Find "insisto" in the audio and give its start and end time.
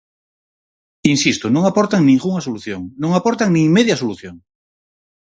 1.13-1.45